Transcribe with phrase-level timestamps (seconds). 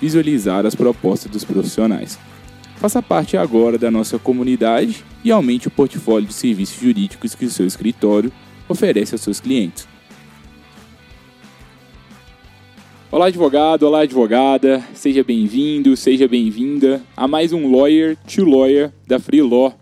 [0.00, 2.18] visualizar as propostas dos profissionais.
[2.76, 7.50] Faça parte agora da nossa comunidade e aumente o portfólio de serviços jurídicos que o
[7.50, 8.32] seu escritório
[8.68, 9.86] oferece aos seus clientes.
[13.12, 19.18] Olá, advogado, olá, advogada, seja bem-vindo, seja bem-vinda a mais um Lawyer to Lawyer da
[19.18, 19.76] Free Law.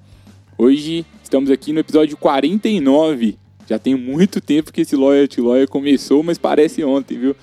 [0.56, 3.36] Hoje estamos aqui no episódio 49.
[3.68, 7.36] Já tem muito tempo que esse Lawyer to Lawyer começou, mas parece ontem, viu?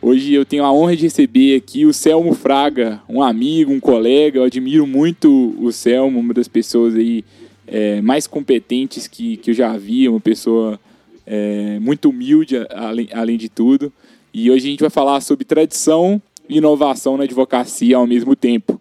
[0.00, 4.38] Hoje eu tenho a honra de receber aqui o Selmo Fraga, um amigo, um colega.
[4.38, 7.24] Eu admiro muito o Selmo, uma das pessoas aí
[7.66, 10.78] é, mais competentes que, que eu já vi, uma pessoa
[11.26, 13.92] é, muito humilde, além, além de tudo.
[14.32, 18.80] E hoje a gente vai falar sobre tradição e inovação na advocacia ao mesmo tempo.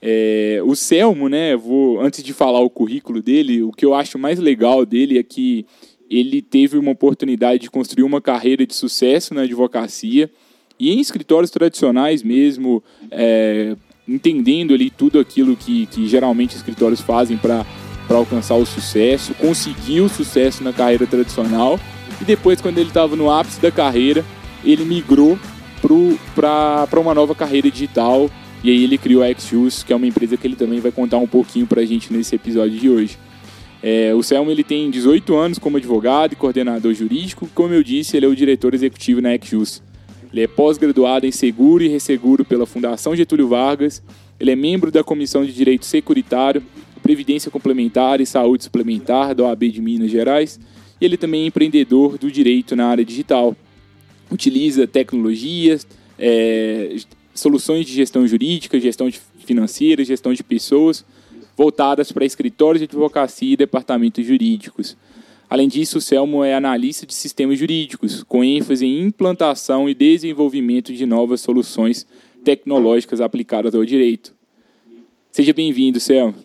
[0.00, 4.16] É, o Selmo, né, vou, antes de falar o currículo dele, o que eu acho
[4.16, 5.66] mais legal dele é que
[6.10, 10.30] ele teve uma oportunidade de construir uma carreira de sucesso na advocacia
[10.78, 17.36] e em escritórios tradicionais mesmo, é, entendendo ali tudo aquilo que, que geralmente escritórios fazem
[17.36, 17.66] para
[18.08, 21.78] alcançar o sucesso, conseguiu o sucesso na carreira tradicional
[22.20, 24.24] e depois, quando ele estava no ápice da carreira,
[24.64, 25.38] ele migrou
[26.34, 28.30] para uma nova carreira digital
[28.62, 31.18] e aí ele criou a Xuse, que é uma empresa que ele também vai contar
[31.18, 33.16] um pouquinho para a gente nesse episódio de hoje.
[33.82, 37.48] É, o Selmo ele tem 18 anos como advogado e coordenador jurídico.
[37.54, 39.82] Como eu disse, ele é o diretor executivo na Exjus.
[40.32, 44.02] Ele é pós-graduado em seguro e resseguro pela Fundação Getúlio Vargas.
[44.38, 46.62] Ele é membro da Comissão de Direito Securitário,
[47.02, 50.60] Previdência Complementar e Saúde Suplementar da OAB de Minas Gerais.
[51.00, 53.56] E ele também é empreendedor do direito na área digital.
[54.30, 55.86] Utiliza tecnologias,
[56.18, 56.96] é,
[57.32, 59.08] soluções de gestão jurídica, gestão
[59.46, 61.04] financeira, gestão de pessoas
[61.58, 64.96] voltadas para escritórios de advocacia e departamentos jurídicos.
[65.50, 70.92] Além disso, o Selmo é analista de sistemas jurídicos, com ênfase em implantação e desenvolvimento
[70.92, 72.06] de novas soluções
[72.44, 74.32] tecnológicas aplicadas ao direito.
[75.32, 76.36] Seja bem-vindo, Selmo.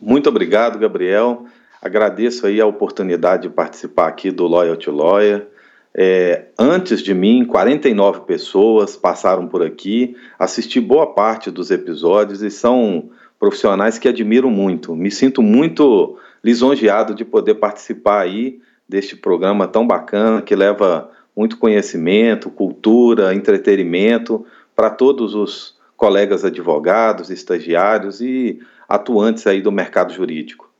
[0.00, 1.44] Muito obrigado, Gabriel.
[1.82, 5.46] Agradeço aí a oportunidade de participar aqui do Lawyer to Lawyer.
[5.94, 12.50] É, antes de mim, 49 pessoas passaram por aqui, assisti boa parte dos episódios e
[12.50, 13.10] são
[13.40, 14.94] profissionais que admiro muito.
[14.94, 21.56] Me sinto muito lisonjeado de poder participar aí deste programa tão bacana que leva muito
[21.56, 24.44] conhecimento, cultura, entretenimento
[24.76, 30.70] para todos os colegas advogados, estagiários e atuantes aí do mercado jurídico.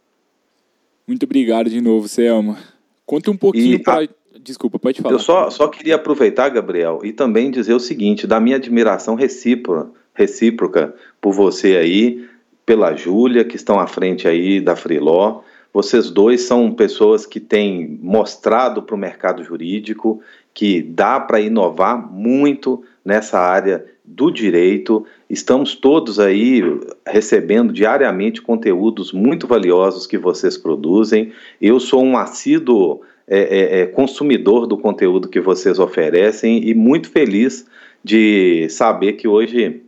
[1.07, 2.59] Muito obrigado de novo, Selma.
[3.07, 4.09] Conta um pouquinho para.
[4.43, 5.15] Desculpa, pode falar.
[5.15, 9.91] Eu só, só queria aproveitar, Gabriel, e também dizer o seguinte: da minha admiração recíproca,
[10.15, 12.29] recíproca por você aí,
[12.65, 15.41] pela Júlia, que estão à frente aí da Freeló.
[15.73, 20.21] Vocês dois são pessoas que têm mostrado para o mercado jurídico
[20.53, 25.07] que dá para inovar muito nessa área do direito.
[25.29, 26.63] Estamos todos aí
[27.07, 31.33] recebendo diariamente conteúdos muito valiosos que vocês produzem.
[31.61, 37.09] Eu sou um assíduo é, é, é consumidor do conteúdo que vocês oferecem e muito
[37.11, 37.65] feliz
[38.03, 39.83] de saber que hoje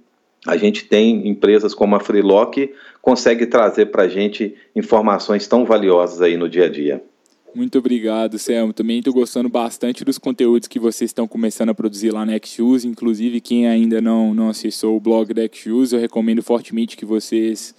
[0.47, 5.65] a gente tem empresas como a Freelock que consegue trazer para a gente informações tão
[5.65, 7.03] valiosas aí no dia a dia.
[7.55, 8.73] Muito obrigado, Selmo.
[8.73, 12.89] Também estou gostando bastante dos conteúdos que vocês estão começando a produzir lá na Xuse.
[12.89, 17.75] Inclusive, quem ainda não, não acessou o blog da Xuse, eu recomendo fortemente que vocês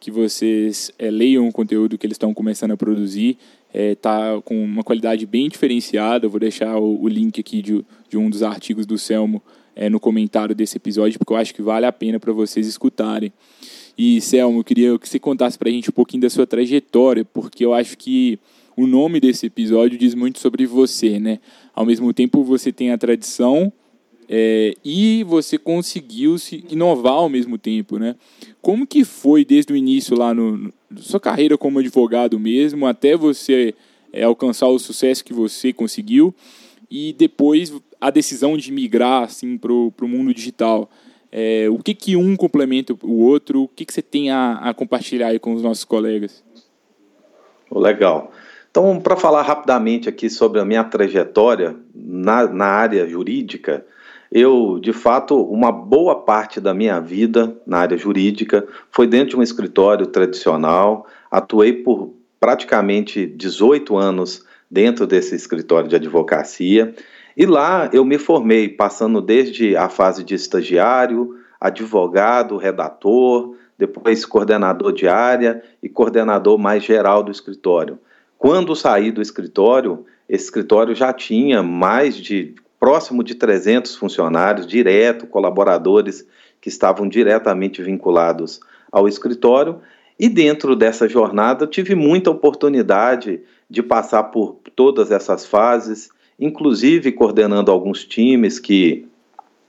[0.00, 3.36] que vocês é, leiam o conteúdo que eles estão começando a produzir.
[3.74, 6.24] Está é, com uma qualidade bem diferenciada.
[6.24, 9.42] Eu vou deixar o, o link aqui de, de um dos artigos do Selmo
[9.78, 13.32] é, no comentário desse episódio, porque eu acho que vale a pena para vocês escutarem.
[13.96, 17.24] E, Selmo, eu queria que você contasse para a gente um pouquinho da sua trajetória,
[17.24, 18.40] porque eu acho que
[18.76, 21.38] o nome desse episódio diz muito sobre você, né?
[21.72, 23.72] Ao mesmo tempo, você tem a tradição
[24.28, 28.16] é, e você conseguiu se inovar ao mesmo tempo, né?
[28.60, 33.16] Como que foi desde o início lá no, no sua carreira como advogado mesmo, até
[33.16, 33.74] você
[34.12, 36.34] é, alcançar o sucesso que você conseguiu
[36.90, 40.90] e depois a decisão de migrar assim para o mundo digital?
[41.30, 43.64] É, o que, que um complementa o outro?
[43.64, 46.42] O que, que você tem a, a compartilhar aí com os nossos colegas?
[47.70, 48.32] Legal.
[48.70, 53.84] Então, para falar rapidamente aqui sobre a minha trajetória na, na área jurídica,
[54.30, 59.36] eu, de fato, uma boa parte da minha vida na área jurídica foi dentro de
[59.36, 61.06] um escritório tradicional.
[61.30, 66.94] Atuei por praticamente 18 anos dentro desse escritório de advocacia.
[67.36, 74.92] E lá eu me formei, passando desde a fase de estagiário, advogado, redator, depois coordenador
[74.92, 77.98] de área e coordenador mais geral do escritório.
[78.36, 85.26] Quando saí do escritório, esse escritório já tinha mais de próximo de 300 funcionários, direto,
[85.26, 86.26] colaboradores
[86.60, 88.60] que estavam diretamente vinculados
[88.90, 89.80] ao escritório.
[90.18, 97.70] E dentro dessa jornada, tive muita oportunidade de passar por todas essas fases, inclusive coordenando
[97.70, 99.06] alguns times que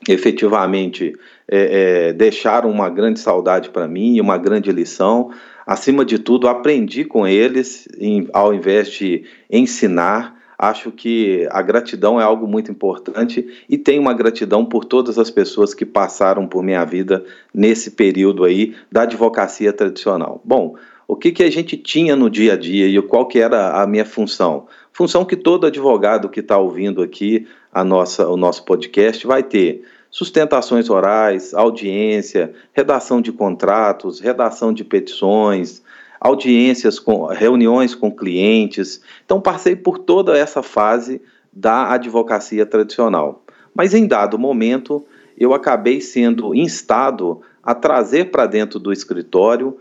[0.07, 1.13] efetivamente
[1.48, 5.31] é, é, deixaram uma grande saudade para mim e uma grande lição.
[5.66, 10.38] Acima de tudo, aprendi com eles, em, ao invés de ensinar.
[10.57, 15.31] Acho que a gratidão é algo muito importante e tenho uma gratidão por todas as
[15.31, 17.24] pessoas que passaram por minha vida
[17.54, 20.42] nesse período aí da advocacia tradicional.
[20.44, 20.75] Bom,
[21.10, 23.88] o que, que a gente tinha no dia a dia e qual que era a
[23.88, 24.68] minha função?
[24.94, 29.84] Função que todo advogado que está ouvindo aqui a nossa, o nosso podcast vai ter
[30.12, 35.82] sustentações orais, audiência, redação de contratos, redação de petições,
[36.22, 39.02] audiências com reuniões com clientes.
[39.26, 41.20] Então passei por toda essa fase
[41.52, 43.44] da advocacia tradicional.
[43.74, 45.04] Mas em dado momento,
[45.36, 49.76] eu acabei sendo instado a trazer para dentro do escritório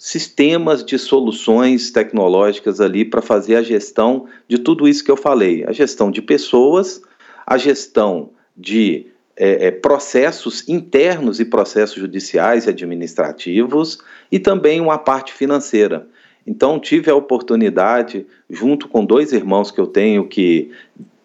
[0.00, 5.62] sistemas de soluções tecnológicas ali para fazer a gestão de tudo isso que eu falei,
[5.66, 7.02] a gestão de pessoas,
[7.46, 13.98] a gestão de é, é, processos internos e processos judiciais e administrativos
[14.32, 16.08] e também uma parte financeira.
[16.46, 20.70] Então, tive a oportunidade, junto com dois irmãos que eu tenho que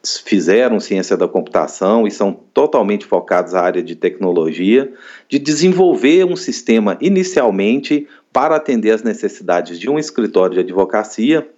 [0.03, 4.91] fizeram ciência da computação e são totalmente focados na área de tecnologia,
[5.29, 11.49] de desenvolver um sistema inicialmente para atender as necessidades de um escritório de advocacia,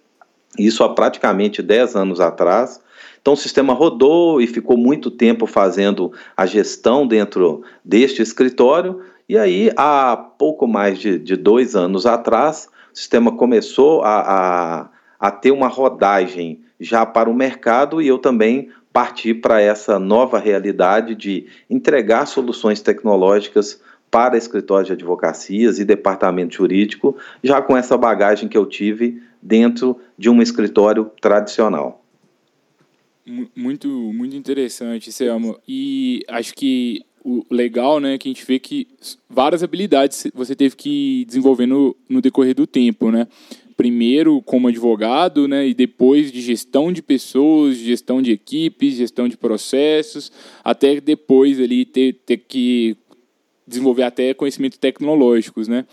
[0.59, 2.79] isso há praticamente 10 anos atrás,
[3.19, 9.01] então o sistema rodou e ficou muito tempo fazendo a gestão dentro deste escritório.
[9.27, 14.89] E aí, há pouco mais de, de dois anos atrás, o sistema começou a, a,
[15.19, 20.37] a ter uma rodagem já para o mercado e eu também parti para essa nova
[20.37, 27.97] realidade de entregar soluções tecnológicas para escritórios de advocacias e departamento jurídico, já com essa
[27.97, 32.03] bagagem que eu tive dentro de um escritório tradicional.
[33.55, 35.59] Muito, muito interessante, Selma.
[35.67, 38.87] E acho que o legal, né, que a gente vê que
[39.29, 43.27] várias habilidades você teve que desenvolver no, no decorrer do tempo, né?
[43.75, 49.35] Primeiro como advogado, né, e depois de gestão de pessoas, gestão de equipes, gestão de
[49.35, 50.31] processos,
[50.63, 52.95] até depois ali ter, ter que
[53.67, 55.85] desenvolver até conhecimentos tecnológicos, né?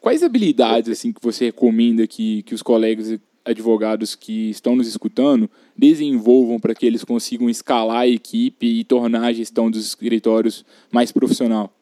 [0.00, 5.50] Quais habilidades assim que você recomenda que, que os colegas advogados que estão nos escutando
[5.76, 11.12] desenvolvam para que eles consigam escalar a equipe e tornar a gestão dos escritórios mais
[11.12, 11.72] profissional?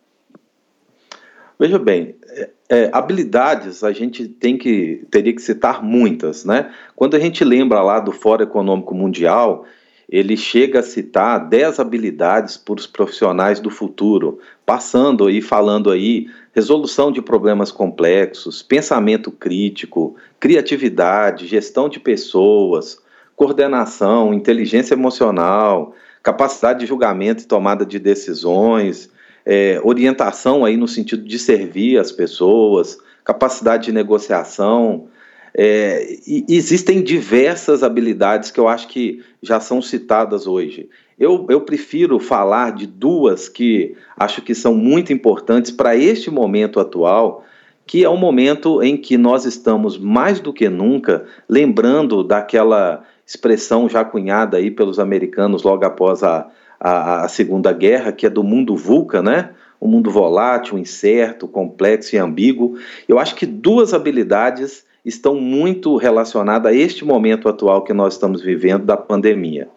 [1.59, 6.73] Veja bem, é, é, habilidades a gente tem que teria que citar muitas, né?
[6.95, 9.65] Quando a gente lembra lá do Fórum Econômico Mundial,
[10.09, 16.29] ele chega a citar 10 habilidades para os profissionais do futuro, passando e falando aí
[16.55, 22.99] resolução de problemas complexos, pensamento crítico, criatividade, gestão de pessoas,
[23.37, 29.11] coordenação, inteligência emocional, capacidade de julgamento e tomada de decisões,
[29.45, 35.09] é, orientação aí no sentido de servir as pessoas, capacidade de negociação,
[35.55, 40.89] é, existem diversas habilidades que eu acho que já são citadas hoje.
[41.19, 46.81] Eu, eu prefiro falar de duas que acho que são muito importantes para este momento
[46.81, 47.45] atual,
[47.87, 53.89] que é um momento em que nós estamos mais do que nunca lembrando daquela expressão
[53.89, 58.43] já cunhada aí pelos americanos logo após a, a, a Segunda Guerra, que é do
[58.43, 59.51] mundo VUCA, né?
[59.81, 62.77] Um mundo volátil, incerto, complexo e ambíguo.
[63.07, 68.43] Eu acho que duas habilidades estão muito relacionadas a este momento atual que nós estamos
[68.43, 69.69] vivendo da pandemia.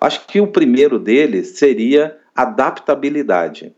[0.00, 3.72] Acho que o primeiro deles seria adaptabilidade.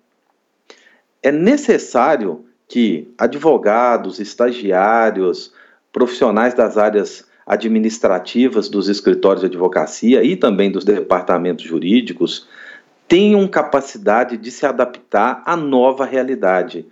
[1.23, 5.53] É necessário que advogados, estagiários,
[5.93, 12.47] profissionais das áreas administrativas dos escritórios de advocacia e também dos departamentos jurídicos
[13.07, 16.87] tenham capacidade de se adaptar à nova realidade,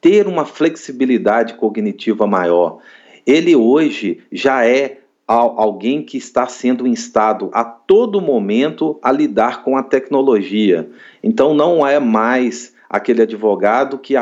[0.00, 2.78] ter uma flexibilidade cognitiva maior.
[3.26, 9.76] Ele hoje já é alguém que está sendo instado a todo momento a lidar com
[9.76, 10.88] a tecnologia.
[11.22, 14.14] Então não é mais aquele advogado que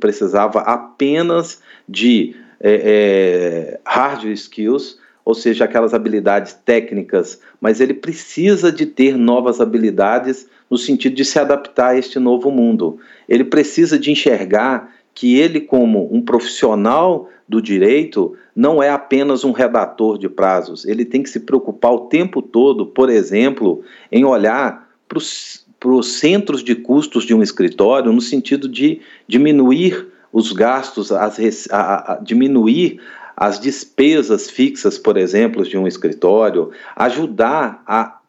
[0.00, 8.72] precisava apenas de é, é, hard skills, ou seja, aquelas habilidades técnicas, mas ele precisa
[8.72, 12.98] de ter novas habilidades no sentido de se adaptar a este novo mundo.
[13.28, 19.50] Ele precisa de enxergar que ele, como um profissional do direito, não é apenas um
[19.50, 20.84] redator de prazos.
[20.84, 23.82] Ele tem que se preocupar o tempo todo, por exemplo,
[24.12, 30.52] em olhar para os centros de custos de um escritório, no sentido de diminuir os
[30.52, 33.00] gastos, as, a, a, diminuir
[33.36, 38.20] as despesas fixas, por exemplo, de um escritório, ajudar a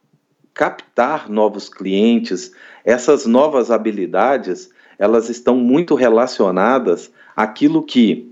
[0.55, 2.51] captar novos clientes,
[2.83, 8.29] essas novas habilidades, elas estão muito relacionadas àquilo que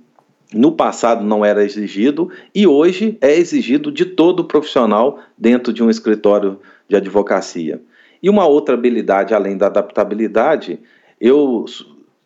[0.53, 5.89] no passado não era exigido e hoje é exigido de todo profissional dentro de um
[5.89, 7.81] escritório de advocacia.
[8.21, 10.79] E uma outra habilidade além da adaptabilidade,
[11.19, 11.65] eu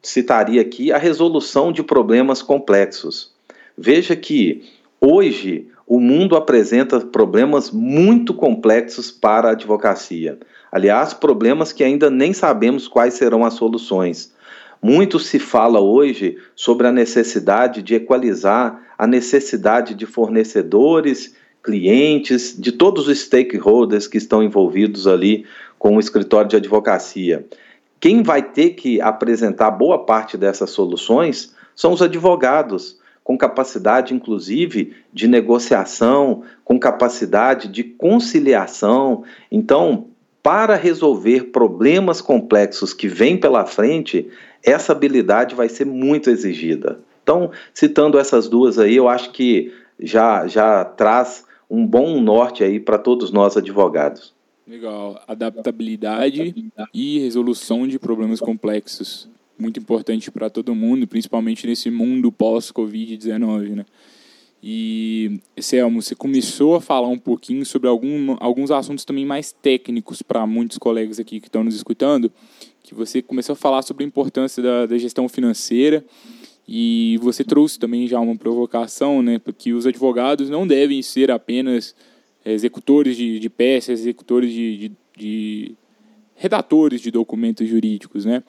[0.02, 3.34] citaria aqui a resolução de problemas complexos.
[3.78, 4.64] Veja que
[5.00, 10.40] hoje o mundo apresenta problemas muito complexos para a advocacia.
[10.72, 14.34] Aliás, problemas que ainda nem sabemos quais serão as soluções.
[14.82, 22.72] Muito se fala hoje sobre a necessidade de equalizar a necessidade de fornecedores, clientes, de
[22.72, 25.46] todos os stakeholders que estão envolvidos ali
[25.78, 27.46] com o escritório de advocacia.
[28.00, 34.96] Quem vai ter que apresentar boa parte dessas soluções são os advogados com capacidade, inclusive,
[35.14, 39.24] de negociação, com capacidade de conciliação.
[39.52, 40.11] Então,
[40.44, 44.30] para resolver problemas complexos que vêm pela frente,
[44.64, 47.00] essa habilidade vai ser muito exigida.
[47.24, 52.80] Então, citando essas duas aí, eu acho que já, já traz um bom norte aí
[52.80, 54.34] para todos nós advogados.
[54.68, 55.22] Legal.
[55.28, 59.30] Adaptabilidade e resolução de problemas complexos
[59.62, 63.86] muito importante para todo mundo, principalmente nesse mundo pós-Covid-19, né?
[64.64, 70.22] E, Selmo, você começou a falar um pouquinho sobre algum, alguns assuntos também mais técnicos
[70.22, 72.32] para muitos colegas aqui que estão nos escutando,
[72.84, 76.06] que você começou a falar sobre a importância da, da gestão financeira
[76.68, 81.96] e você trouxe também já uma provocação, né, porque os advogados não devem ser apenas
[82.46, 85.76] executores de, de peças, executores de, de, de
[86.36, 88.44] redatores de documentos jurídicos, né?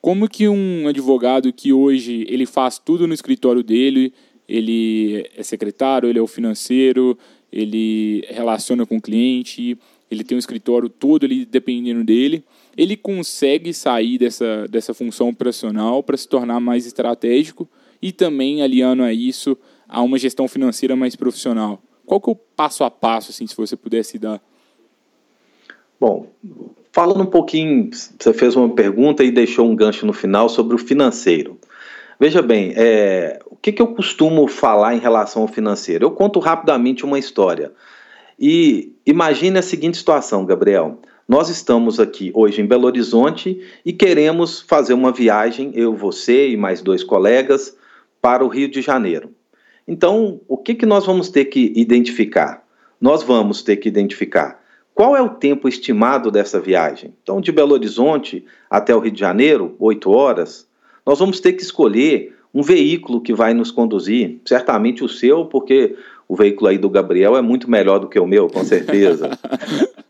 [0.00, 4.12] Como que um advogado que hoje ele faz tudo no escritório dele,
[4.48, 7.18] ele é secretário, ele é o financeiro,
[7.52, 9.78] ele relaciona com o cliente,
[10.10, 12.44] ele tem um escritório todo ali dependendo dele,
[12.76, 17.68] ele consegue sair dessa, dessa função operacional para se tornar mais estratégico
[18.00, 19.56] e também aliando a isso
[19.88, 21.82] a uma gestão financeira mais profissional.
[22.04, 24.42] Qual que é o passo a passo, assim, se você pudesse dar?
[26.00, 26.26] Bom,
[26.92, 30.78] Falando um pouquinho, você fez uma pergunta e deixou um gancho no final sobre o
[30.78, 31.58] financeiro.
[32.22, 36.04] Veja bem, é, o que, que eu costumo falar em relação ao financeiro?
[36.04, 37.72] Eu conto rapidamente uma história.
[38.38, 41.00] E imagine a seguinte situação, Gabriel.
[41.26, 46.56] Nós estamos aqui hoje em Belo Horizonte e queremos fazer uma viagem, eu, você e
[46.56, 47.76] mais dois colegas,
[48.20, 49.32] para o Rio de Janeiro.
[49.88, 52.62] Então, o que, que nós vamos ter que identificar?
[53.00, 54.62] Nós vamos ter que identificar
[54.94, 57.14] qual é o tempo estimado dessa viagem?
[57.20, 60.70] Então, de Belo Horizonte até o Rio de Janeiro, oito horas,
[61.04, 65.96] nós vamos ter que escolher um veículo que vai nos conduzir, certamente o seu, porque
[66.28, 69.30] o veículo aí do Gabriel é muito melhor do que o meu, com certeza.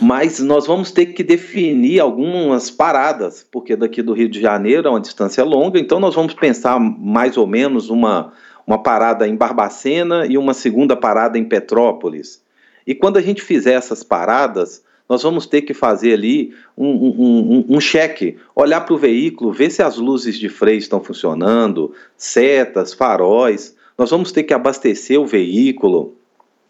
[0.00, 4.90] Mas nós vamos ter que definir algumas paradas, porque daqui do Rio de Janeiro é
[4.90, 8.32] uma distância longa, então nós vamos pensar mais ou menos uma,
[8.66, 12.42] uma parada em Barbacena e uma segunda parada em Petrópolis.
[12.86, 17.56] E quando a gente fizer essas paradas, nós vamos ter que fazer ali um, um,
[17.68, 21.92] um, um cheque, olhar para o veículo, ver se as luzes de freio estão funcionando,
[22.16, 23.76] setas, faróis.
[23.98, 26.14] Nós vamos ter que abastecer o veículo,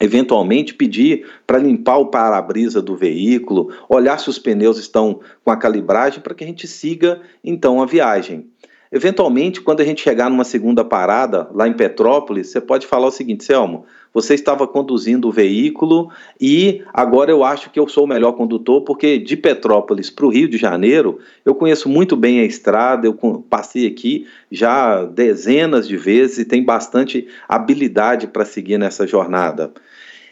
[0.00, 5.56] eventualmente pedir para limpar o para-brisa do veículo, olhar se os pneus estão com a
[5.56, 8.48] calibragem para que a gente siga então a viagem.
[8.90, 13.10] Eventualmente, quando a gente chegar numa segunda parada, lá em Petrópolis, você pode falar o
[13.10, 16.08] seguinte, Selmo, você estava conduzindo o veículo
[16.40, 20.28] e agora eu acho que eu sou o melhor condutor, porque de Petrópolis para o
[20.28, 23.14] Rio de Janeiro, eu conheço muito bem a estrada, eu
[23.50, 29.72] passei aqui já dezenas de vezes e tenho bastante habilidade para seguir nessa jornada.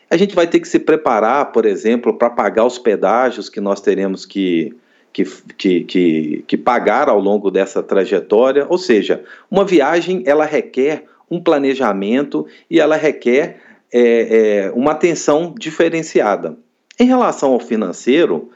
[0.09, 3.81] A gente vai ter que se preparar, por exemplo, para pagar os pedágios que nós
[3.81, 4.77] teremos que
[5.13, 5.25] que,
[5.59, 8.67] que, que, que pagar ao longo dessa trajetória.
[8.71, 13.59] Ou seja, uma viagem ela requer um planejamento e ela requer
[13.93, 14.01] é,
[14.67, 16.57] é, uma atenção diferenciada.
[16.99, 18.51] Em relação ao financeiro,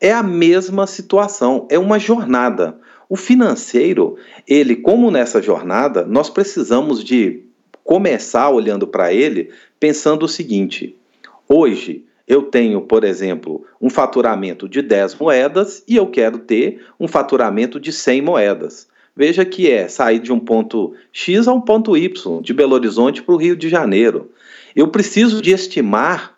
[0.00, 2.78] é a mesma situação, é uma jornada.
[3.08, 4.16] O financeiro,
[4.48, 7.42] ele, como nessa jornada, nós precisamos de
[7.84, 10.96] começar olhando para ele pensando o seguinte:
[11.48, 17.06] hoje eu tenho, por exemplo, um faturamento de 10 moedas e eu quero ter um
[17.06, 18.88] faturamento de 100 moedas.
[19.14, 23.22] Veja que é sair de um ponto X a um ponto Y, de Belo Horizonte
[23.22, 24.30] para o Rio de Janeiro.
[24.74, 26.36] Eu preciso de estimar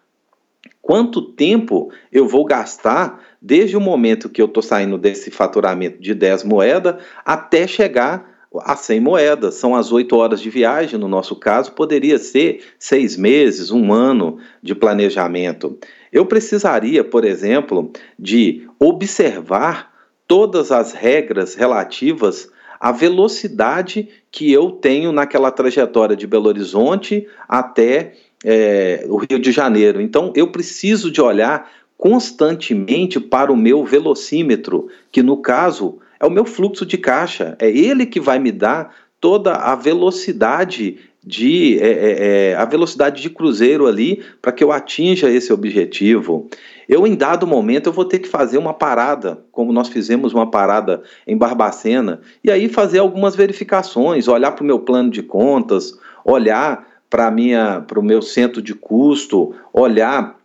[0.80, 6.14] quanto tempo eu vou gastar desde o momento que eu estou saindo desse faturamento de
[6.14, 9.54] 10 moedas até chegar a 100 moedas.
[9.54, 14.38] São as 8 horas de viagem, no nosso caso, poderia ser seis meses, um ano
[14.62, 15.78] de planejamento.
[16.12, 19.92] Eu precisaria, por exemplo, de observar
[20.26, 22.48] todas as regras relativas
[22.84, 28.12] à velocidade que eu tenho naquela trajetória de Belo Horizonte até
[28.44, 30.02] é, o Rio de Janeiro.
[30.02, 36.30] Então, eu preciso de olhar constantemente para o meu velocímetro, que no caso é o
[36.30, 37.56] meu fluxo de caixa.
[37.58, 43.22] É ele que vai me dar toda a velocidade de é, é, é a velocidade
[43.22, 46.50] de cruzeiro ali para que eu atinja esse objetivo.
[46.88, 50.50] Eu em dado momento eu vou ter que fazer uma parada, como nós fizemos uma
[50.50, 55.98] parada em Barbacena, e aí fazer algumas verificações, olhar para o meu plano de contas,
[56.24, 60.38] olhar para minha para o meu centro de custo, olhar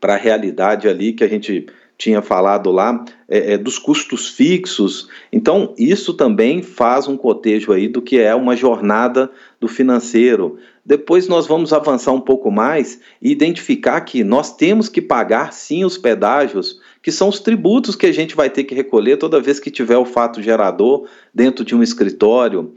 [0.00, 1.66] para a realidade ali que a gente
[1.96, 5.08] tinha falado lá, é, é, dos custos fixos.
[5.32, 10.58] Então, isso também faz um cotejo aí do que é uma jornada do financeiro.
[10.84, 15.84] Depois nós vamos avançar um pouco mais e identificar que nós temos que pagar sim
[15.84, 19.58] os pedágios, que são os tributos que a gente vai ter que recolher toda vez
[19.58, 22.72] que tiver o fato gerador dentro de um escritório.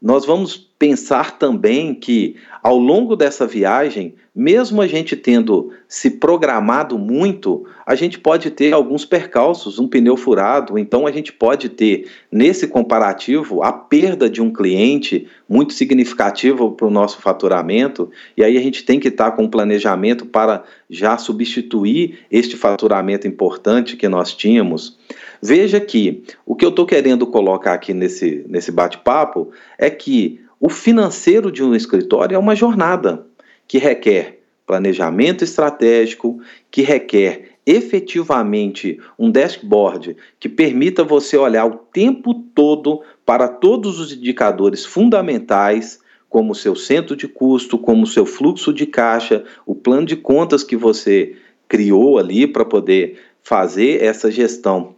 [0.00, 6.96] Nós vamos pensar também que ao longo dessa viagem, mesmo a gente tendo se programado
[6.96, 12.08] muito, a gente pode ter alguns percalços, um pneu furado, então a gente pode ter,
[12.30, 18.56] nesse comparativo, a perda de um cliente muito significativo para o nosso faturamento, e aí
[18.56, 24.08] a gente tem que estar com um planejamento para já substituir este faturamento importante que
[24.08, 24.96] nós tínhamos.
[25.42, 30.68] Veja que o que eu estou querendo colocar aqui nesse, nesse bate-papo é que o
[30.68, 33.26] financeiro de um escritório é uma jornada
[33.66, 36.40] que requer planejamento estratégico,
[36.70, 44.12] que requer efetivamente um dashboard que permita você olhar o tempo todo para todos os
[44.12, 49.74] indicadores fundamentais, como o seu centro de custo, como o seu fluxo de caixa, o
[49.74, 54.94] plano de contas que você criou ali para poder fazer essa gestão.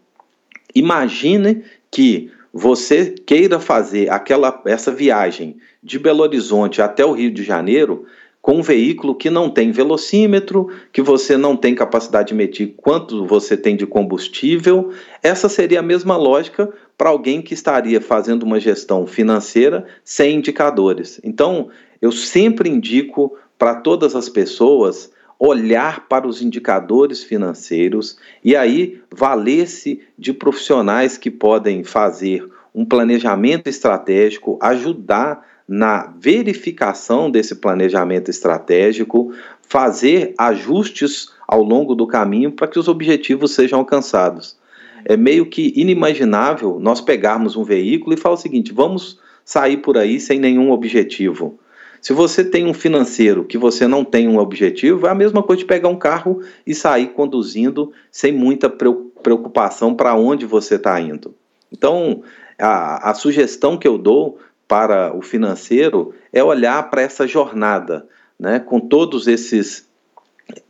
[0.75, 7.43] Imagine que você queira fazer aquela essa viagem de Belo Horizonte até o Rio de
[7.43, 8.07] Janeiro
[8.43, 13.27] com um veículo que não tem velocímetro, que você não tem capacidade de medir quanto
[13.27, 14.91] você tem de combustível,
[15.23, 21.21] essa seria a mesma lógica para alguém que estaria fazendo uma gestão financeira sem indicadores.
[21.23, 21.69] Então,
[22.01, 30.03] eu sempre indico para todas as pessoas olhar para os indicadores financeiros e aí valer-se
[30.18, 40.35] de profissionais que podem fazer um planejamento estratégico, ajudar na verificação desse planejamento estratégico, fazer
[40.37, 44.59] ajustes ao longo do caminho para que os objetivos sejam alcançados.
[45.05, 49.96] É meio que inimaginável nós pegarmos um veículo e falar o seguinte: vamos sair por
[49.96, 51.59] aí sem nenhum objetivo.
[52.01, 55.61] Se você tem um financeiro que você não tem um objetivo, é a mesma coisa
[55.61, 61.35] de pegar um carro e sair conduzindo sem muita preocupação para onde você está indo.
[61.71, 62.23] Então,
[62.59, 68.07] a, a sugestão que eu dou para o financeiro é olhar para essa jornada,
[68.39, 69.87] né, com todos esses,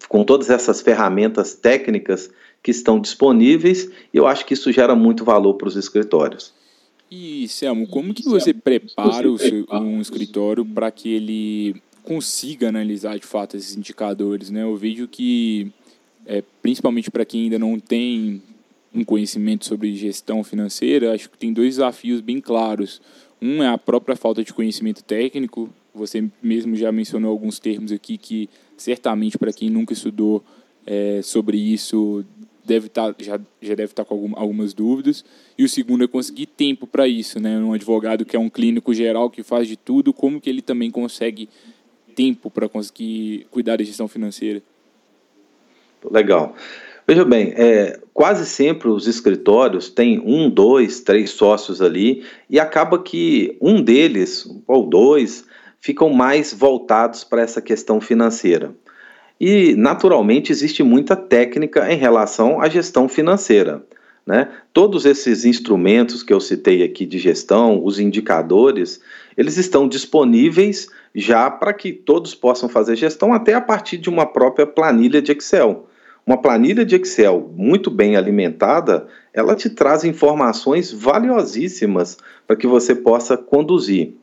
[0.09, 2.31] com todas essas ferramentas técnicas
[2.63, 6.53] que estão disponíveis, eu acho que isso gera muito valor para os escritórios.
[7.11, 13.57] E, Selmo, como que você prepara um escritório para que ele consiga analisar de fato
[13.57, 14.49] esses indicadores?
[14.49, 14.63] Né?
[14.63, 15.73] Eu vejo que,
[16.25, 18.41] é, principalmente para quem ainda não tem
[18.95, 23.01] um conhecimento sobre gestão financeira, acho que tem dois desafios bem claros.
[23.43, 25.69] Um é a própria falta de conhecimento técnico.
[25.93, 30.45] Você mesmo já mencionou alguns termos aqui que certamente para quem nunca estudou
[30.87, 32.25] é, sobre isso
[32.71, 35.25] deve estar tá, já, já deve estar tá com algum, algumas dúvidas.
[35.59, 37.59] E o segundo é conseguir tempo para isso, né?
[37.59, 40.91] Um advogado que é um clínico geral que faz de tudo, como que ele também
[40.91, 41.49] consegue
[42.15, 44.63] tempo para conseguir cuidar da gestão financeira?
[46.09, 46.55] Legal.
[47.07, 53.03] Veja bem, é, quase sempre os escritórios têm um, dois, três sócios ali e acaba
[53.03, 55.45] que um deles ou dois
[55.81, 58.73] ficam mais voltados para essa questão financeira.
[59.41, 63.83] E, naturalmente, existe muita técnica em relação à gestão financeira.
[64.27, 64.49] Né?
[64.73, 69.01] Todos esses instrumentos que eu citei aqui de gestão, os indicadores,
[69.37, 74.27] eles estão disponíveis já para que todos possam fazer gestão até a partir de uma
[74.27, 75.87] própria planilha de Excel.
[76.27, 82.95] Uma planilha de Excel muito bem alimentada, ela te traz informações valiosíssimas para que você
[82.95, 84.15] possa conduzir.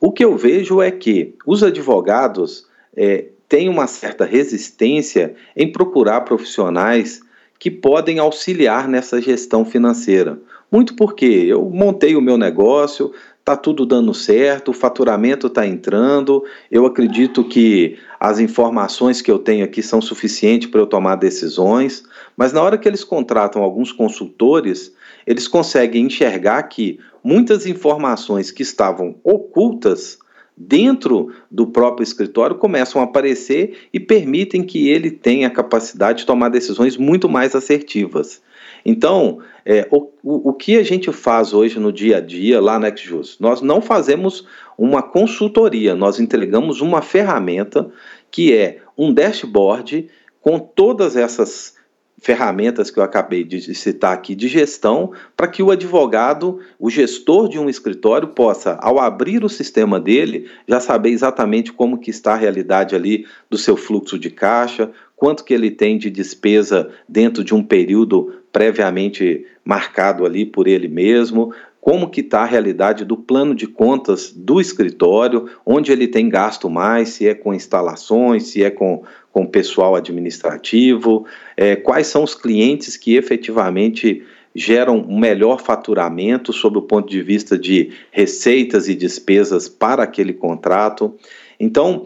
[0.00, 6.20] O que eu vejo é que os advogados é, têm uma certa resistência em procurar
[6.20, 7.20] profissionais
[7.58, 10.38] que podem auxiliar nessa gestão financeira.
[10.70, 16.44] Muito porque eu montei o meu negócio, está tudo dando certo, o faturamento está entrando,
[16.70, 22.04] eu acredito que as informações que eu tenho aqui são suficientes para eu tomar decisões,
[22.36, 24.94] mas na hora que eles contratam alguns consultores,
[25.26, 30.20] eles conseguem enxergar que muitas informações que estavam ocultas
[30.56, 36.26] dentro do próprio escritório começam a aparecer e permitem que ele tenha a capacidade de
[36.26, 38.42] tomar decisões muito mais assertivas.
[38.84, 42.94] Então, é, o, o, que a gente faz hoje no dia a dia lá na
[42.94, 43.36] XJUS?
[43.38, 47.90] Nós não fazemos uma consultoria, nós entregamos uma ferramenta
[48.30, 50.08] que é um dashboard
[50.40, 51.74] com todas essas
[52.20, 57.48] ferramentas que eu acabei de citar aqui de gestão, para que o advogado, o gestor
[57.48, 62.34] de um escritório, possa, ao abrir o sistema dele, já saber exatamente como que está
[62.34, 67.42] a realidade ali do seu fluxo de caixa, quanto que ele tem de despesa dentro
[67.42, 73.16] de um período previamente marcado ali por ele mesmo, como que está a realidade do
[73.16, 78.62] plano de contas do escritório, onde ele tem gasto mais, se é com instalações, se
[78.62, 81.24] é com, com pessoal administrativo,
[81.56, 84.22] é, quais são os clientes que efetivamente
[84.54, 90.32] geram um melhor faturamento sob o ponto de vista de receitas e despesas para aquele
[90.32, 91.14] contrato.
[91.58, 92.04] Então,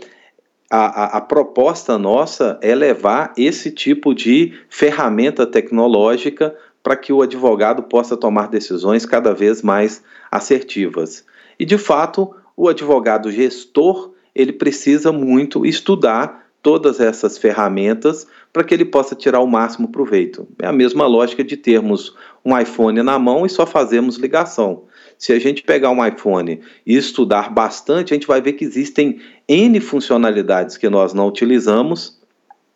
[0.70, 6.54] a, a, a, proposta nossa é levar esse tipo de ferramenta tecnológica
[6.84, 11.24] para que o advogado possa tomar decisões cada vez mais assertivas.
[11.58, 18.74] E de fato, o advogado gestor, ele precisa muito estudar todas essas ferramentas para que
[18.74, 20.46] ele possa tirar o máximo proveito.
[20.60, 24.84] É a mesma lógica de termos um iPhone na mão e só fazemos ligação.
[25.18, 29.20] Se a gente pegar um iPhone e estudar bastante, a gente vai ver que existem
[29.48, 32.22] N funcionalidades que nós não utilizamos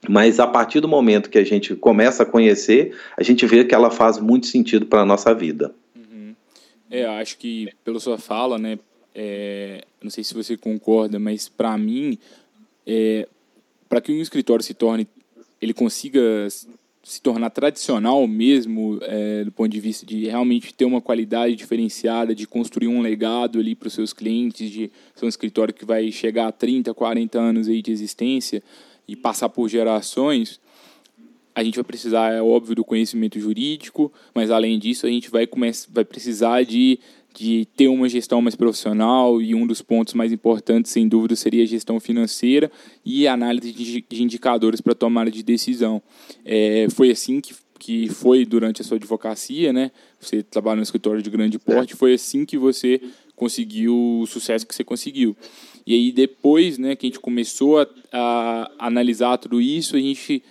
[0.06, 3.74] mas a partir do momento que a gente começa a conhecer, a gente vê que
[3.74, 5.74] ela faz muito sentido para a nossa vida.
[5.96, 6.34] Uhum.
[6.90, 8.78] É, acho que pela sua fala, né,
[9.14, 12.18] é, não sei se você concorda, mas para mim,
[12.86, 13.26] é,
[13.88, 15.08] para que um escritório se torne,
[15.60, 16.20] ele consiga
[17.02, 22.34] se tornar tradicional mesmo, é, do ponto de vista de realmente ter uma qualidade diferenciada,
[22.34, 26.12] de construir um legado ali para os seus clientes, de ser um escritório que vai
[26.12, 28.62] chegar a 30, 40 anos aí de existência,
[29.08, 30.60] e passar por gerações,
[31.54, 35.44] a gente vai precisar, é óbvio, do conhecimento jurídico, mas além disso, a gente vai,
[35.44, 37.00] começar, vai precisar de,
[37.34, 41.64] de ter uma gestão mais profissional e um dos pontos mais importantes, sem dúvida, seria
[41.64, 42.70] a gestão financeira
[43.04, 46.00] e análise de, de indicadores para tomada de decisão.
[46.44, 49.90] É, foi assim que, que foi durante a sua advocacia, né?
[50.20, 53.00] Você trabalha no escritório de grande porte, foi assim que você
[53.38, 55.36] conseguiu o sucesso que você conseguiu.
[55.86, 60.42] E aí depois, né, que a gente começou a, a analisar tudo isso, a gente,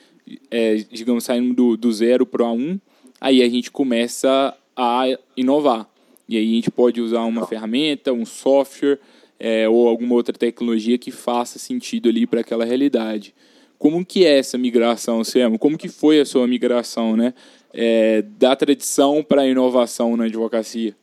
[0.50, 2.80] é, digamos, saindo do, do zero para um,
[3.22, 5.04] aí a gente começa a
[5.36, 5.88] inovar.
[6.28, 9.00] E aí a gente pode usar uma ferramenta, um software
[9.40, 13.34] é, ou alguma outra tecnologia que faça sentido ali para aquela realidade.
[13.78, 15.58] Como que é essa migração, Sam?
[15.58, 17.34] Como que foi a sua migração, né?
[17.74, 20.96] É, da tradição para a inovação na advocacia?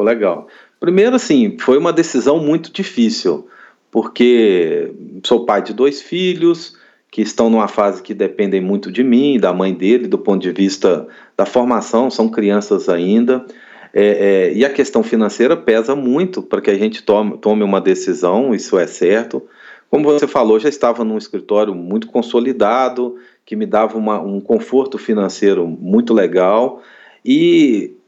[0.00, 0.48] Pô, legal.
[0.80, 3.46] Primeiro, assim, foi uma decisão muito difícil,
[3.90, 4.90] porque
[5.22, 6.74] sou pai de dois filhos
[7.10, 10.52] que estão numa fase que dependem muito de mim, da mãe dele, do ponto de
[10.52, 13.44] vista da formação, são crianças ainda.
[13.92, 17.78] É, é, e a questão financeira pesa muito para que a gente tome, tome uma
[17.78, 19.42] decisão, isso é certo.
[19.90, 24.96] Como você falou, já estava num escritório muito consolidado, que me dava uma, um conforto
[24.96, 26.82] financeiro muito legal
[27.22, 27.99] e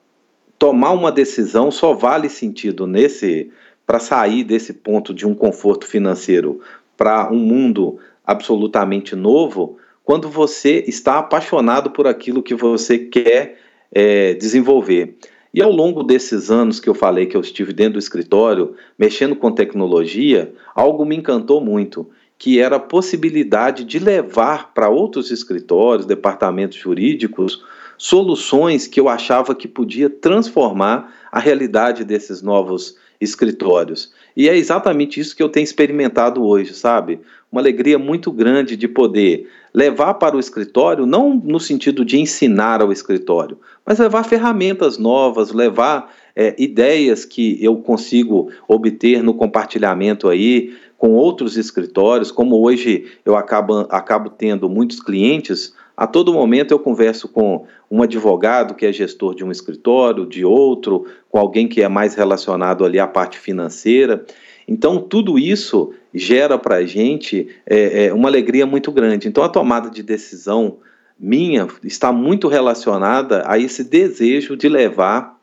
[0.63, 3.51] tomar uma decisão só vale sentido nesse
[3.85, 6.61] para sair desse ponto de um conforto financeiro
[6.97, 13.59] para um mundo absolutamente novo quando você está apaixonado por aquilo que você quer
[13.91, 15.17] é, desenvolver.
[15.53, 19.35] E ao longo desses anos que eu falei que eu estive dentro do escritório, mexendo
[19.35, 26.07] com tecnologia, algo me encantou muito, que era a possibilidade de levar para outros escritórios,
[26.07, 27.65] departamentos jurídicos,
[28.03, 34.13] soluções que eu achava que podia transformar a realidade desses novos escritórios.
[34.37, 37.21] E é exatamente isso que eu tenho experimentado hoje, sabe?
[37.51, 42.83] Uma alegria muito grande de poder levar para o escritório, não no sentido de ensinar
[42.83, 50.29] ao escritório, mas levar ferramentas novas, levar é, ideias que eu consigo obter no compartilhamento
[50.29, 56.73] aí com outros escritórios, como hoje eu acabo, acabo tendo muitos clientes, a todo momento
[56.73, 61.69] eu converso com um advogado que é gestor de um escritório, de outro, com alguém
[61.69, 64.27] que é mais relacionado ali à parte financeira.
[64.67, 69.29] Então, tudo isso gera para a gente é, é, uma alegria muito grande.
[69.29, 70.79] Então, a tomada de decisão
[71.17, 75.39] minha está muito relacionada a esse desejo de levar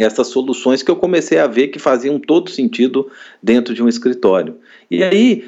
[0.00, 3.08] essas soluções que eu comecei a ver que faziam todo sentido
[3.40, 4.56] dentro de um escritório.
[4.90, 5.44] E aí,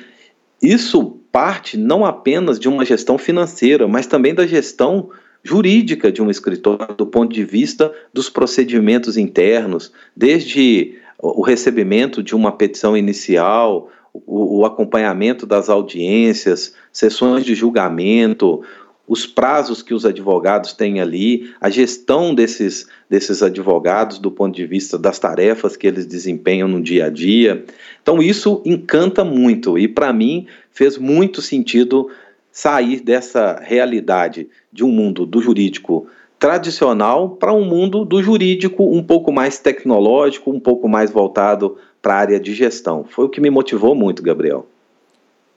[0.62, 5.10] isso parte não apenas de uma gestão financeira, mas também da gestão
[5.42, 12.36] jurídica de um escritório, do ponto de vista dos procedimentos internos, desde o recebimento de
[12.36, 18.62] uma petição inicial, o, acompanhamento das audiências, sessões de julgamento,
[19.06, 24.66] os prazos que os advogados têm ali, a gestão desses, desses advogados do ponto de
[24.66, 27.64] vista das tarefas que eles desempenham no dia a dia.
[28.02, 32.08] Então, isso encanta muito e, para mim, fez muito sentido
[32.50, 36.06] sair dessa realidade de um mundo do jurídico
[36.38, 42.14] tradicional para um mundo do jurídico um pouco mais tecnológico, um pouco mais voltado para
[42.14, 43.04] a área de gestão.
[43.08, 44.66] Foi o que me motivou muito, Gabriel.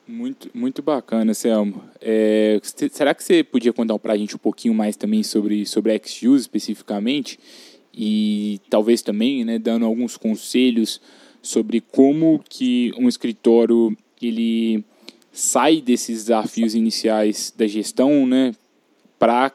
[0.07, 1.83] Muito, muito bacana, Selmo.
[1.99, 5.91] É, será que você podia contar para a gente um pouquinho mais também sobre, sobre
[5.91, 7.37] a XJUS especificamente?
[7.93, 11.01] E talvez também, né, dando alguns conselhos
[11.41, 14.83] sobre como que um escritório ele
[15.31, 18.53] sai desses desafios iniciais da gestão, né,
[19.19, 19.51] para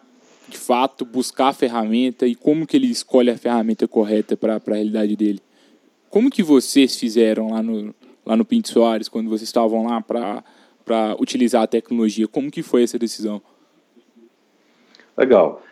[0.48, 4.74] de fato buscar a ferramenta e como que ele escolhe a ferramenta correta para a
[4.74, 5.40] realidade dele.
[6.10, 11.16] Como que vocês fizeram lá no, lá no Pinto Soares, quando vocês estavam lá para
[11.18, 12.28] utilizar a tecnologia?
[12.28, 13.42] Como que foi essa decisão?
[15.16, 15.62] Legal.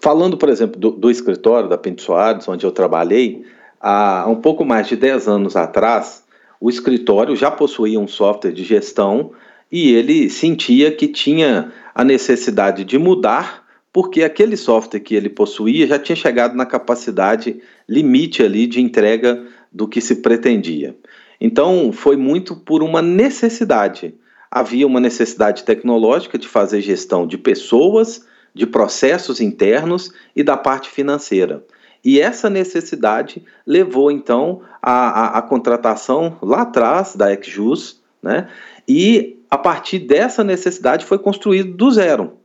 [0.00, 3.44] Falando, por exemplo, do, do escritório da Pinto Soares, onde eu trabalhei,
[3.80, 6.24] há um pouco mais de 10 anos atrás,
[6.60, 9.32] o escritório já possuía um software de gestão
[9.70, 13.64] e ele sentia que tinha a necessidade de mudar
[13.94, 19.46] porque aquele software que ele possuía já tinha chegado na capacidade limite ali de entrega
[19.72, 20.96] do que se pretendia.
[21.46, 24.14] Então, foi muito por uma necessidade.
[24.50, 30.88] Havia uma necessidade tecnológica de fazer gestão de pessoas, de processos internos e da parte
[30.88, 31.62] financeira.
[32.02, 38.48] E essa necessidade levou então à, contratação lá atrás da XJUS, né?
[38.88, 42.38] E a partir dessa necessidade foi construído do zero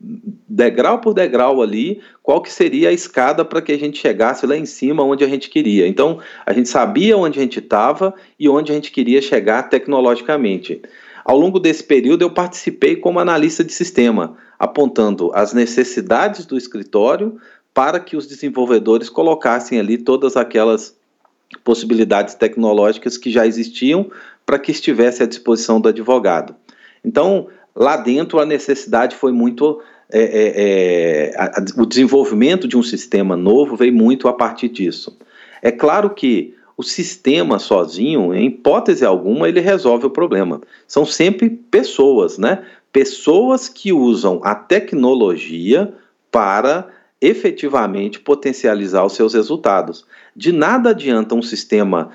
[0.00, 4.56] degrau por degrau ali, qual que seria a escada para que a gente chegasse lá
[4.56, 5.86] em cima onde a gente queria.
[5.86, 10.80] Então, a gente sabia onde a gente estava e onde a gente queria chegar tecnologicamente.
[11.24, 17.38] Ao longo desse período, eu participei como analista de sistema, apontando as necessidades do escritório
[17.72, 20.96] para que os desenvolvedores colocassem ali todas aquelas
[21.64, 24.10] possibilidades tecnológicas que já existiam
[24.44, 26.54] para que estivesse à disposição do advogado.
[27.04, 32.82] Então, lá dentro, a necessidade foi muito é, é, é, a, o desenvolvimento de um
[32.82, 35.18] sistema novo veio muito a partir disso.
[35.62, 40.60] É claro que o sistema sozinho, em hipótese alguma, ele resolve o problema.
[40.86, 42.64] São sempre pessoas, né?
[42.92, 45.94] Pessoas que usam a tecnologia
[46.30, 46.88] para
[47.20, 50.04] efetivamente potencializar os seus resultados.
[50.36, 52.10] De nada adianta um sistema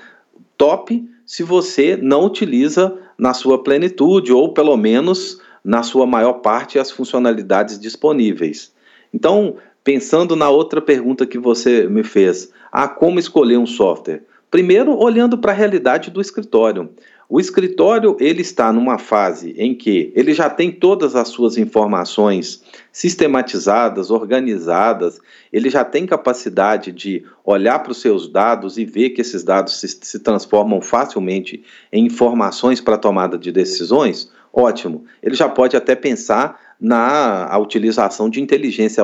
[0.56, 6.78] top se você não utiliza na sua plenitude, ou pelo menos na sua maior parte,
[6.78, 8.72] as funcionalidades disponíveis.
[9.12, 14.22] Então, pensando na outra pergunta que você me fez, ah, como escolher um software?
[14.50, 16.90] Primeiro, olhando para a realidade do escritório.
[17.28, 22.60] O escritório ele está numa fase em que ele já tem todas as suas informações
[22.90, 25.20] sistematizadas, organizadas,
[25.52, 29.78] ele já tem capacidade de olhar para os seus dados e ver que esses dados
[29.78, 34.32] se, se transformam facilmente em informações para tomada de decisões.
[34.52, 35.04] Ótimo.
[35.22, 39.02] Ele já pode até pensar na utilização de inteligência,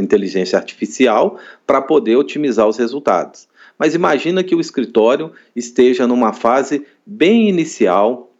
[0.00, 3.48] inteligência artificial para poder otimizar os resultados.
[3.78, 8.30] Mas imagina que o escritório esteja numa fase bem inicial,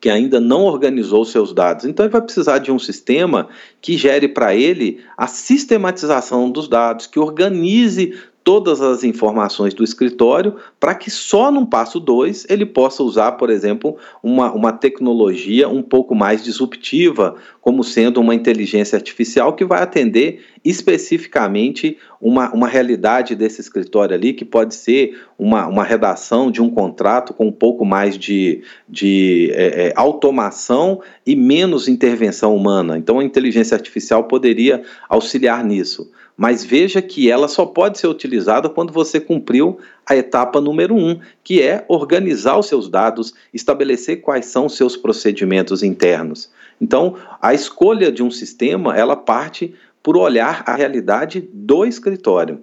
[0.00, 1.84] que ainda não organizou seus dados.
[1.84, 3.48] Então ele vai precisar de um sistema
[3.80, 8.16] que gere para ele a sistematização dos dados, que organize
[8.48, 13.50] todas as informações do escritório para que só no passo 2 ele possa usar, por
[13.50, 19.82] exemplo, uma, uma tecnologia um pouco mais disruptiva, como sendo uma inteligência artificial que vai
[19.82, 26.60] atender especificamente uma, uma realidade desse escritório ali, que pode ser uma, uma redação de
[26.60, 32.98] um contrato com um pouco mais de, de é, é, automação e menos intervenção humana.
[32.98, 38.68] Então a inteligência artificial poderia auxiliar nisso mas veja que ela só pode ser utilizada
[38.68, 39.76] quando você cumpriu
[40.06, 44.96] a etapa número um, que é organizar os seus dados, estabelecer quais são os seus
[44.96, 46.48] procedimentos internos.
[46.80, 52.62] Então, a escolha de um sistema, ela parte por olhar a realidade do escritório.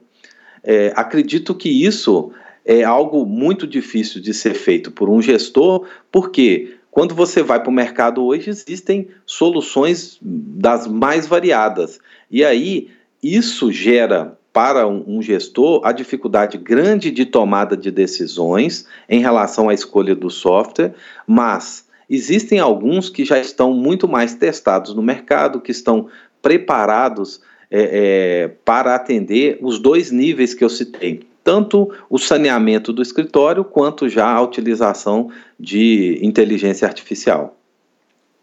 [0.64, 2.32] É, acredito que isso
[2.66, 7.70] é algo muito difícil de ser feito por um gestor, porque quando você vai para
[7.70, 12.00] o mercado hoje, existem soluções das mais variadas.
[12.32, 12.90] E aí
[13.22, 19.74] isso gera para um, gestor a dificuldade grande de tomada de decisões em relação à
[19.74, 20.94] escolha do software,
[21.28, 26.08] mas existem alguns que já estão muito mais testados no mercado, que estão
[26.46, 31.22] preparados é, é, para atender os dois níveis que eu citei.
[31.44, 37.58] Tanto o saneamento do escritório, quanto já a utilização de inteligência artificial.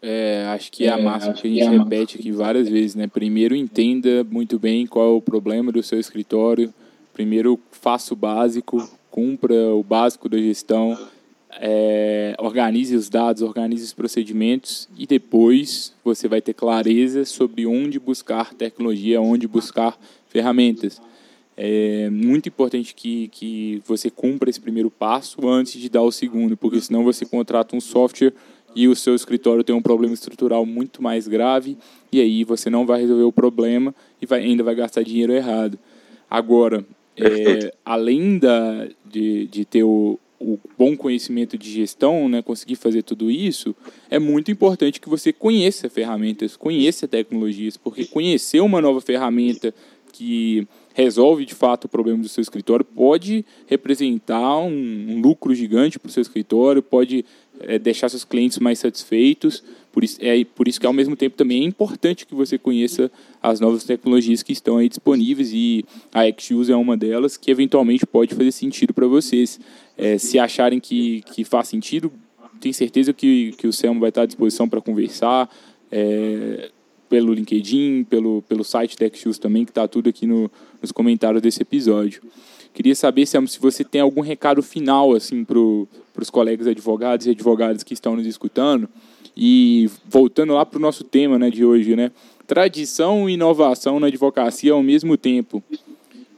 [0.01, 3.07] É, acho que é a é, máxima que a gente repete aqui várias vezes, né?
[3.07, 6.73] Primeiro entenda muito bem qual é o problema do seu escritório.
[7.13, 10.97] Primeiro faça o básico, cumpra o básico da gestão,
[11.59, 17.99] é, organize os dados, organize os procedimentos e depois você vai ter clareza sobre onde
[17.99, 21.01] buscar tecnologia, onde buscar ferramentas.
[21.55, 26.57] É muito importante que, que você cumpra esse primeiro passo antes de dar o segundo,
[26.57, 28.33] porque senão você contrata um software
[28.75, 31.77] e o seu escritório tem um problema estrutural muito mais grave,
[32.11, 35.77] e aí você não vai resolver o problema e vai, ainda vai gastar dinheiro errado.
[36.27, 36.83] Agora,
[37.15, 43.03] é, além da, de, de ter o, o bom conhecimento de gestão, né, conseguir fazer
[43.03, 43.75] tudo isso,
[44.09, 49.73] é muito importante que você conheça ferramentas, conheça tecnologias, porque conhecer uma nova ferramenta
[50.11, 54.69] que resolve de fato o problema do seu escritório pode representar um,
[55.09, 57.25] um lucro gigante para o seu escritório, pode
[57.61, 59.63] é, deixar seus clientes mais satisfeitos.
[59.91, 63.11] Por isso, é por isso que, ao mesmo tempo, também é importante que você conheça
[63.41, 68.05] as novas tecnologias que estão aí disponíveis e a XUse é uma delas que, eventualmente,
[68.05, 69.59] pode fazer sentido para vocês.
[69.97, 72.11] É, se acharem que, que faz sentido,
[72.59, 75.49] tenho certeza que, que o Selmo vai estar à disposição para conversar.
[75.91, 76.71] É,
[77.13, 80.49] pelo LinkedIn, pelo, pelo site da XUse também, que está tudo aqui no,
[80.81, 82.23] nos comentários desse episódio.
[82.73, 87.29] Queria saber, Selmo, se você tem algum recado final assim, para os colegas advogados e
[87.29, 88.89] advogadas que estão nos escutando.
[89.37, 92.11] E voltando lá para o nosso tema né, de hoje, né?
[92.45, 95.63] Tradição e inovação na advocacia ao mesmo tempo.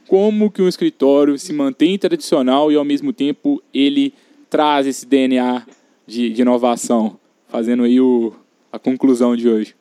[0.06, 4.14] Como que um escritório se mantém tradicional e ao mesmo tempo ele
[4.48, 5.66] traz esse DNA
[6.06, 7.18] de, de inovação?
[7.48, 8.32] Fazendo aí o,
[8.70, 9.74] a conclusão de hoje.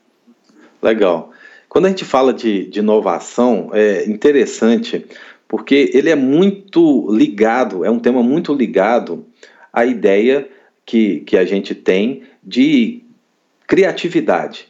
[0.81, 1.31] Legal.
[1.69, 5.05] Quando a gente fala de, de inovação, é interessante
[5.47, 9.25] porque ele é muito ligado, é um tema muito ligado
[9.71, 10.47] à ideia
[10.85, 13.03] que, que a gente tem de
[13.67, 14.67] criatividade.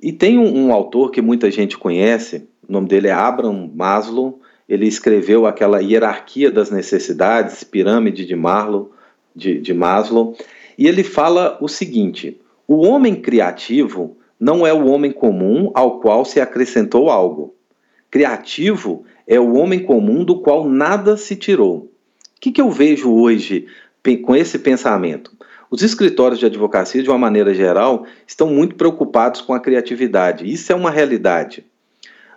[0.00, 4.40] E tem um, um autor que muita gente conhece, o nome dele é Abraham Maslow,
[4.68, 8.34] ele escreveu aquela hierarquia das necessidades, pirâmide de,
[9.34, 10.36] de, de Maslow,
[10.76, 16.24] e ele fala o seguinte: o homem criativo não é o homem comum ao qual
[16.24, 17.54] se acrescentou algo.
[18.10, 21.76] Criativo é o homem comum do qual nada se tirou.
[22.36, 23.66] O que, que eu vejo hoje
[24.24, 25.32] com esse pensamento?
[25.70, 30.50] Os escritórios de advocacia, de uma maneira geral, estão muito preocupados com a criatividade.
[30.50, 31.64] Isso é uma realidade.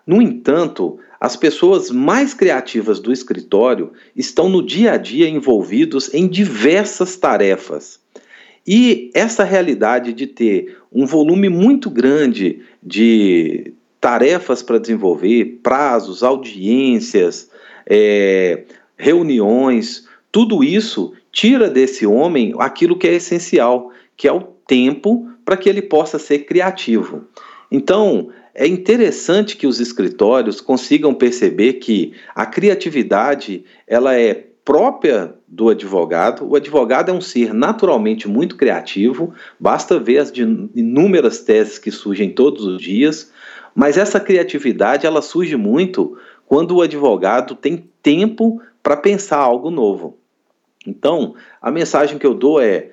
[0.05, 6.27] No entanto, as pessoas mais criativas do escritório estão no dia a dia envolvidos em
[6.27, 7.99] diversas tarefas.
[8.67, 17.49] E essa realidade de ter um volume muito grande de tarefas para desenvolver, prazos, audiências,
[17.85, 18.63] é,
[18.97, 25.55] reuniões, tudo isso tira desse homem aquilo que é essencial, que é o tempo para
[25.55, 27.25] que ele possa ser criativo.
[27.71, 35.69] Então, é interessante que os escritórios consigam perceber que a criatividade ela é própria do
[35.69, 36.47] advogado.
[36.47, 40.31] O advogado é um ser naturalmente muito criativo, basta ver as
[40.75, 43.30] inúmeras teses que surgem todos os dias,
[43.75, 50.17] mas essa criatividade ela surge muito quando o advogado tem tempo para pensar algo novo.
[50.85, 52.91] Então, a mensagem que eu dou é: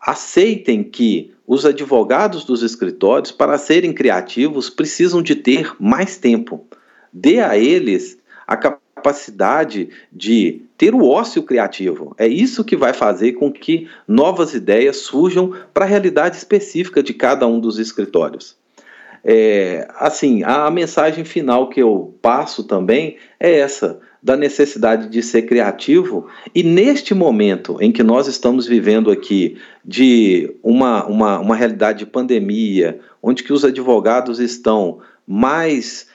[0.00, 6.66] aceitem que os advogados dos escritórios, para serem criativos, precisam de ter mais tempo.
[7.12, 12.14] Dê a eles a capacidade de ter o ócio criativo.
[12.18, 17.14] É isso que vai fazer com que novas ideias surjam para a realidade específica de
[17.14, 18.56] cada um dos escritórios.
[19.24, 25.42] É, assim, a mensagem final que eu passo também é essa da necessidade de ser
[25.42, 26.26] criativo.
[26.54, 32.06] E neste momento em que nós estamos vivendo aqui de uma, uma, uma realidade de
[32.06, 36.08] pandemia, onde que os advogados estão mais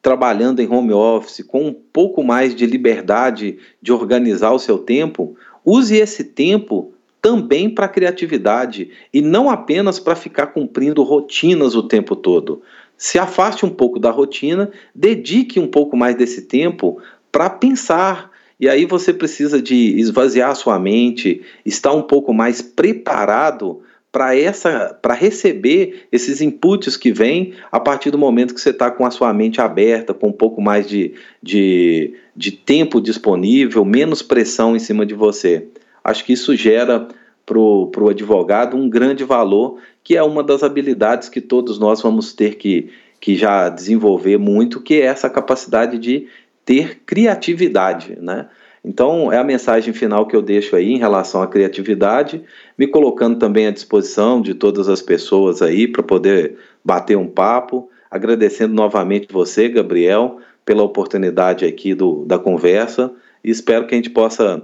[0.00, 5.36] trabalhando em home office, com um pouco mais de liberdade de organizar o seu tempo,
[5.64, 6.92] use esse tempo
[7.26, 12.62] também para criatividade e não apenas para ficar cumprindo rotinas o tempo todo.
[12.96, 17.02] Se afaste um pouco da rotina, dedique um pouco mais desse tempo
[17.32, 18.30] para pensar.
[18.60, 23.80] E aí você precisa de esvaziar a sua mente, estar um pouco mais preparado
[24.12, 28.88] para essa para receber esses inputs que vêm a partir do momento que você está
[28.88, 34.22] com a sua mente aberta, com um pouco mais de, de, de tempo disponível, menos
[34.22, 35.66] pressão em cima de você.
[36.06, 37.08] Acho que isso gera
[37.46, 42.32] para o advogado um grande valor, que é uma das habilidades que todos nós vamos
[42.32, 42.90] ter que,
[43.20, 46.26] que já desenvolver muito, que é essa capacidade de
[46.64, 48.48] ter criatividade, né?
[48.84, 52.44] Então, é a mensagem final que eu deixo aí em relação à criatividade,
[52.78, 57.88] me colocando também à disposição de todas as pessoas aí para poder bater um papo,
[58.08, 64.10] agradecendo novamente você, Gabriel, pela oportunidade aqui do, da conversa e espero que a gente
[64.10, 64.62] possa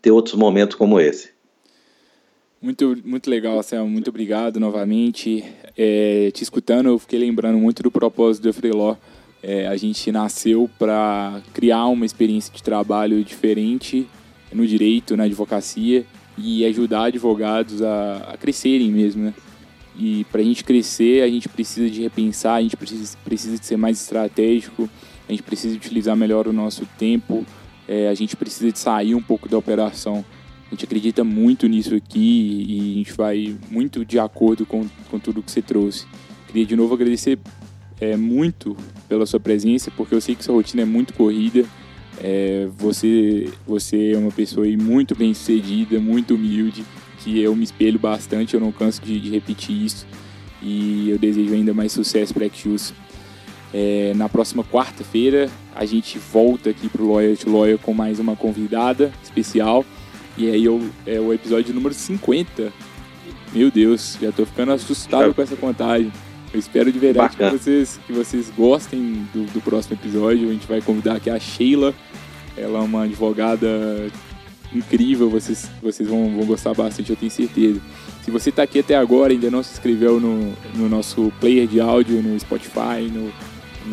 [0.00, 1.33] ter outros momentos como esse.
[2.64, 3.86] Muito, muito legal, Céu.
[3.86, 5.44] Muito obrigado novamente.
[5.76, 8.96] É, te escutando, eu fiquei lembrando muito do propósito do Freeló
[9.42, 14.08] é, a gente nasceu para criar uma experiência de trabalho diferente
[14.50, 16.06] no direito, na advocacia
[16.38, 19.34] e ajudar advogados a, a crescerem mesmo, né?
[19.94, 23.66] E para a gente crescer, a gente precisa de repensar, a gente precisa, precisa de
[23.66, 24.88] ser mais estratégico,
[25.28, 27.44] a gente precisa utilizar melhor o nosso tempo,
[27.86, 30.24] é, a gente precisa de sair um pouco da operação.
[30.74, 35.40] Gente acredita muito nisso aqui e a gente vai muito de acordo com, com tudo
[35.40, 36.04] que você trouxe.
[36.48, 37.38] Queria de novo agradecer
[38.00, 38.76] é, muito
[39.08, 41.64] pela sua presença, porque eu sei que sua rotina é muito corrida.
[42.20, 46.84] É, você, você é uma pessoa muito bem sucedida, muito humilde,
[47.20, 50.04] que eu me espelho bastante, eu não canso de, de repetir isso.
[50.60, 52.92] E eu desejo ainda mais sucesso para Xus.
[53.72, 58.18] É, na próxima quarta-feira a gente volta aqui para o Lawyer to Lawyer com mais
[58.18, 59.84] uma convidada especial.
[60.36, 62.72] E aí eu, é o episódio número 50.
[63.52, 66.12] Meu Deus, já estou ficando assustado com essa contagem.
[66.52, 70.48] Eu espero de verdade que vocês, que vocês gostem do, do, próximo episódio.
[70.48, 71.94] A gente vai convidar aqui a Sheila.
[72.56, 73.68] Ela é uma advogada
[74.72, 77.80] incrível, vocês, vocês vão, vão gostar bastante, eu tenho certeza.
[78.24, 81.66] Se você está aqui até agora e ainda não se inscreveu no, no nosso player
[81.66, 83.32] de áudio, no Spotify, no,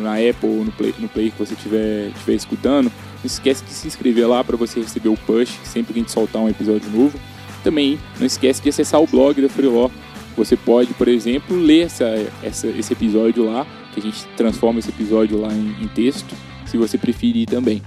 [0.02, 2.90] na Apple, no play, no player que você estiver estiver escutando,
[3.22, 6.12] não esquece de se inscrever lá para você receber o push sempre que a gente
[6.12, 7.18] soltar um episódio novo.
[7.62, 9.88] Também não esquece de acessar o blog da Freeló,
[10.36, 12.06] você pode, por exemplo, ler essa,
[12.42, 16.34] essa, esse episódio lá, que a gente transforma esse episódio lá em, em texto,
[16.66, 17.82] se você preferir também.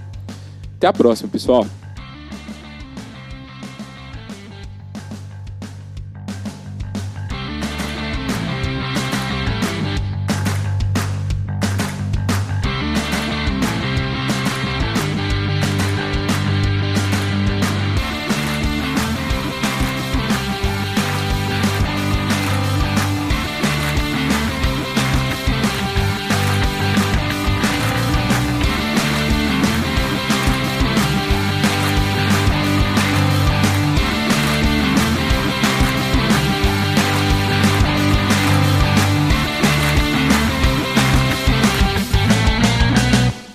[0.76, 1.66] Até a próxima, pessoal!